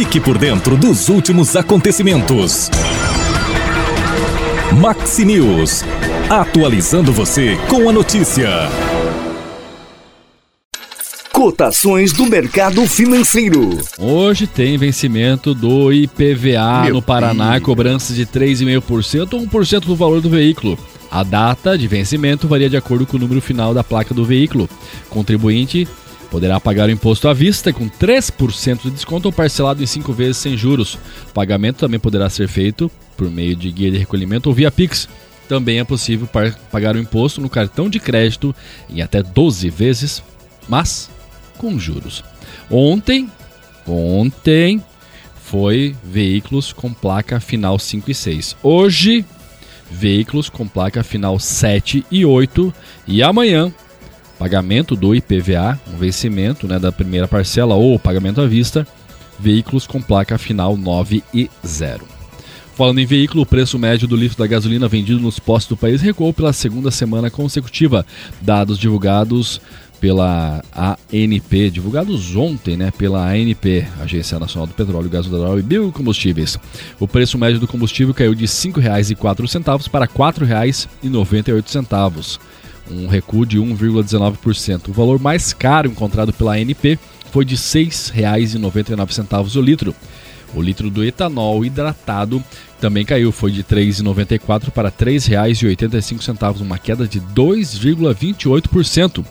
Fique 0.00 0.18
por 0.18 0.38
dentro 0.38 0.78
dos 0.78 1.10
últimos 1.10 1.54
acontecimentos. 1.54 2.70
Maxi 4.80 5.26
News. 5.26 5.84
Atualizando 6.30 7.12
você 7.12 7.58
com 7.68 7.86
a 7.86 7.92
notícia. 7.92 8.48
Cotações 11.30 12.14
do 12.14 12.24
mercado 12.24 12.86
financeiro. 12.86 13.76
Hoje 13.98 14.46
tem 14.46 14.78
vencimento 14.78 15.54
do 15.54 15.92
IPVA 15.92 16.84
Meu 16.84 16.94
no 16.94 17.02
Paraná, 17.02 17.52
Deus. 17.52 17.64
cobrança 17.64 18.14
de 18.14 18.24
3,5% 18.24 19.34
ou 19.34 19.42
1% 19.42 19.80
do 19.80 19.94
valor 19.94 20.22
do 20.22 20.30
veículo. 20.30 20.78
A 21.10 21.22
data 21.22 21.76
de 21.76 21.86
vencimento 21.86 22.48
varia 22.48 22.70
de 22.70 22.76
acordo 22.78 23.04
com 23.04 23.18
o 23.18 23.20
número 23.20 23.42
final 23.42 23.74
da 23.74 23.84
placa 23.84 24.14
do 24.14 24.24
veículo. 24.24 24.66
Contribuinte 25.10 25.86
poderá 26.30 26.60
pagar 26.60 26.88
o 26.88 26.92
imposto 26.92 27.28
à 27.28 27.34
vista 27.34 27.72
com 27.72 27.88
3% 27.88 28.82
de 28.82 28.90
desconto 28.90 29.26
ou 29.26 29.32
parcelado 29.32 29.82
em 29.82 29.86
5 29.86 30.12
vezes 30.12 30.36
sem 30.36 30.56
juros. 30.56 30.94
O 31.28 31.32
pagamento 31.34 31.78
também 31.78 31.98
poderá 31.98 32.30
ser 32.30 32.48
feito 32.48 32.90
por 33.16 33.30
meio 33.30 33.56
de 33.56 33.70
guia 33.70 33.90
de 33.90 33.98
recolhimento 33.98 34.48
ou 34.48 34.54
via 34.54 34.70
Pix. 34.70 35.08
Também 35.48 35.80
é 35.80 35.84
possível 35.84 36.28
pagar 36.70 36.94
o 36.94 36.98
imposto 36.98 37.40
no 37.40 37.50
cartão 37.50 37.90
de 37.90 37.98
crédito 37.98 38.54
em 38.88 39.02
até 39.02 39.22
12 39.22 39.68
vezes, 39.68 40.22
mas 40.68 41.10
com 41.58 41.76
juros. 41.78 42.22
Ontem, 42.70 43.28
ontem 43.86 44.80
foi 45.42 45.96
veículos 46.04 46.72
com 46.72 46.92
placa 46.92 47.40
final 47.40 47.76
5 47.76 48.10
e 48.12 48.14
6. 48.14 48.56
Hoje, 48.62 49.24
veículos 49.90 50.48
com 50.48 50.68
placa 50.68 51.02
final 51.02 51.40
7 51.40 52.06
e 52.08 52.24
8 52.24 52.72
e 53.08 53.20
amanhã 53.20 53.72
pagamento 54.40 54.96
do 54.96 55.14
IPVA, 55.14 55.78
um 55.92 55.98
vencimento 55.98 56.66
né, 56.66 56.78
da 56.78 56.90
primeira 56.90 57.28
parcela 57.28 57.74
ou 57.74 57.98
pagamento 57.98 58.40
à 58.40 58.46
vista, 58.46 58.86
veículos 59.38 59.86
com 59.86 60.00
placa 60.00 60.38
final 60.38 60.78
9 60.78 61.22
e 61.34 61.50
0. 61.64 62.06
Falando 62.74 63.00
em 63.00 63.04
veículo, 63.04 63.42
o 63.42 63.46
preço 63.46 63.78
médio 63.78 64.08
do 64.08 64.16
litro 64.16 64.38
da 64.38 64.46
gasolina 64.46 64.88
vendido 64.88 65.20
nos 65.20 65.38
postos 65.38 65.68
do 65.68 65.76
país 65.76 66.00
recuou 66.00 66.32
pela 66.32 66.54
segunda 66.54 66.90
semana 66.90 67.30
consecutiva. 67.30 68.06
Dados 68.40 68.78
divulgados 68.78 69.60
pela 70.00 70.64
ANP, 71.12 71.68
divulgados 71.70 72.34
ontem, 72.34 72.78
né, 72.78 72.90
pela 72.90 73.28
ANP, 73.28 73.86
Agência 74.00 74.38
Nacional 74.38 74.66
do 74.66 74.72
Petróleo, 74.72 75.10
Gás 75.10 75.26
Natural 75.26 75.58
e 75.58 75.62
Biocombustíveis. 75.62 76.56
O 76.98 77.06
preço 77.06 77.36
médio 77.36 77.60
do 77.60 77.68
combustível 77.68 78.14
caiu 78.14 78.34
de 78.34 78.46
R$ 78.46 78.50
5,04 78.50 79.90
para 79.90 80.06
R$ 80.06 80.12
4,98 80.16 82.38
um 82.90 83.06
recuo 83.06 83.46
de 83.46 83.58
1,19%. 83.58 84.88
O 84.88 84.92
valor 84.92 85.18
mais 85.18 85.52
caro 85.52 85.88
encontrado 85.88 86.32
pela 86.32 86.54
ANP 86.54 86.98
foi 87.30 87.44
de 87.44 87.54
R$ 87.54 87.60
6,99 87.60 89.56
o 89.56 89.60
litro. 89.60 89.94
O 90.52 90.60
litro 90.60 90.90
do 90.90 91.04
etanol 91.04 91.64
hidratado 91.64 92.42
também 92.80 93.04
caiu, 93.04 93.30
foi 93.30 93.52
de 93.52 93.60
R$ 93.60 93.66
3,94 93.76 94.70
para 94.70 94.88
R$ 94.88 94.94
3,85, 94.98 96.60
uma 96.60 96.76
queda 96.78 97.06
de 97.06 97.20
2,28%. 97.20 99.24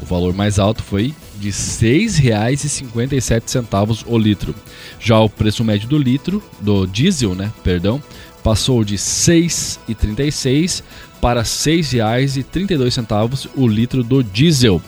O 0.00 0.04
valor 0.04 0.32
mais 0.34 0.58
alto 0.58 0.82
foi 0.82 1.14
de 1.38 1.48
R$ 1.48 1.54
6,57 1.54 4.04
o 4.06 4.18
litro. 4.18 4.54
Já 5.00 5.18
o 5.20 5.28
preço 5.28 5.64
médio 5.64 5.88
do 5.88 5.98
litro 5.98 6.42
do 6.60 6.86
diesel, 6.86 7.34
né, 7.34 7.52
perdão, 7.64 8.00
passou 8.42 8.84
de 8.84 8.94
R$ 8.94 9.00
6,36 9.00 10.82
para 11.22 11.40
R$ 11.42 11.46
6,32 11.46 13.48
o 13.54 13.68
litro 13.68 14.02
do 14.02 14.24
diesel, 14.24 14.82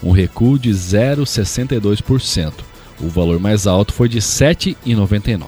um 0.00 0.12
recuo 0.12 0.56
de 0.56 0.70
0,62%. 0.70 2.52
O 3.00 3.08
valor 3.08 3.40
mais 3.40 3.66
alto 3.66 3.92
foi 3.92 4.08
de 4.08 4.18
R$ 4.18 4.22
7,99. 4.22 5.40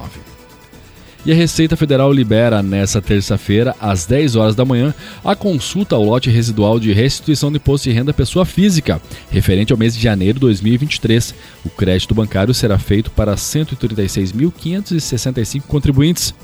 E 1.24 1.30
a 1.30 1.36
Receita 1.36 1.76
Federal 1.76 2.12
libera 2.12 2.60
nesta 2.60 3.00
terça-feira, 3.00 3.76
às 3.80 4.04
10 4.04 4.34
horas 4.34 4.56
da 4.56 4.64
manhã, 4.64 4.92
a 5.24 5.36
consulta 5.36 5.94
ao 5.94 6.02
lote 6.02 6.28
residual 6.28 6.80
de 6.80 6.92
restituição 6.92 7.52
de 7.52 7.58
imposto 7.58 7.88
de 7.88 7.94
renda 7.94 8.12
pessoa 8.12 8.44
física, 8.44 9.00
referente 9.30 9.72
ao 9.72 9.78
mês 9.78 9.94
de 9.94 10.02
janeiro 10.02 10.34
de 10.34 10.40
2023. 10.40 11.36
O 11.64 11.70
crédito 11.70 12.16
bancário 12.16 12.52
será 12.52 12.80
feito 12.80 13.12
para 13.12 13.36
136.565 13.36 15.62
contribuintes. 15.68 16.34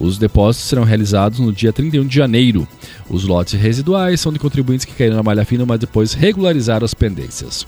Os 0.00 0.16
depósitos 0.16 0.68
serão 0.68 0.84
realizados 0.84 1.40
no 1.40 1.52
dia 1.52 1.72
31 1.72 2.06
de 2.06 2.14
janeiro. 2.14 2.68
Os 3.10 3.24
lotes 3.24 3.60
residuais 3.60 4.20
são 4.20 4.32
de 4.32 4.38
contribuintes 4.38 4.84
que 4.84 4.94
caíram 4.94 5.16
na 5.16 5.22
malha 5.22 5.44
fina, 5.44 5.66
mas 5.66 5.80
depois 5.80 6.12
regularizaram 6.12 6.84
as 6.84 6.94
pendências. 6.94 7.66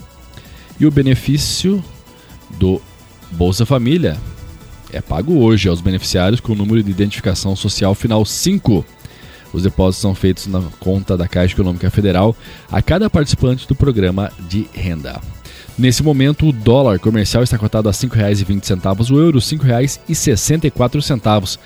E 0.79 0.87
o 0.87 0.91
benefício 0.91 1.83
do 2.59 2.81
Bolsa 3.33 3.67
Família 3.67 4.17
é 4.93 5.01
pago 5.01 5.39
hoje 5.39 5.69
aos 5.69 5.81
beneficiários 5.81 6.41
com 6.41 6.53
o 6.53 6.57
número 6.57 6.83
de 6.83 6.91
identificação 6.91 7.57
social 7.57 7.95
final 7.95 8.25
5. 8.25 8.85
Os 9.53 9.65
depósitos 9.65 10.01
são 10.01 10.15
feitos 10.15 10.47
na 10.47 10.63
conta 10.79 11.17
da 11.17 11.27
Caixa 11.27 11.55
Econômica 11.55 11.91
Federal 11.91 12.37
a 12.71 12.81
cada 12.81 13.11
participante 13.11 13.67
do 13.67 13.75
programa 13.75 14.31
de 14.49 14.69
renda. 14.73 15.21
Nesse 15.77 16.03
momento, 16.03 16.47
o 16.47 16.53
dólar 16.53 16.99
comercial 16.99 17.43
está 17.43 17.59
cotado 17.59 17.89
a 17.89 17.93
R$ 17.93 17.97
5,20, 17.97 19.11
o 19.11 19.19
euro 19.19 19.39
R$ 19.39 19.45
5,64. 19.45 21.59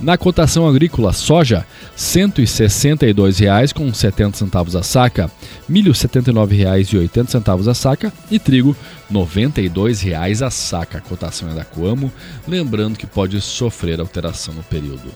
Na 0.00 0.16
cotação 0.16 0.66
agrícola, 0.66 1.12
soja 1.12 1.58
R$ 1.58 1.64
162,70 1.96 4.78
a 4.78 4.82
saca, 4.82 5.30
milho 5.68 5.92
R$ 5.92 5.98
79,80 5.98 7.68
a 7.68 7.74
saca 7.74 8.10
e 8.30 8.38
trigo 8.38 8.74
R$ 9.10 9.16
92,00 9.16 10.46
a 10.46 10.50
saca. 10.50 10.98
A 10.98 11.00
cotação 11.00 11.50
é 11.50 11.54
da 11.54 11.64
Coamo, 11.64 12.12
lembrando 12.48 12.98
que 12.98 13.06
pode 13.06 13.40
sofrer 13.40 14.00
alteração 14.00 14.54
no 14.54 14.62
período. 14.62 15.12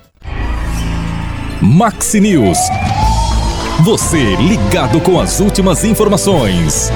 Maxi 1.60 2.20
News. 2.20 2.58
Você 3.84 4.36
ligado 4.36 5.00
com 5.00 5.20
as 5.20 5.40
últimas 5.40 5.84
informações. 5.84 6.90